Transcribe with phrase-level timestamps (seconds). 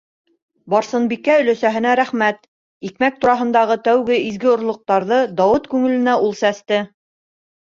[0.73, 2.39] Барсынбикә өләсәһенә рәхмәт,
[2.89, 6.83] икмәк тураһындағы тәүге изге орлоҡтарҙы Дауыт күңеленә ул сәсте.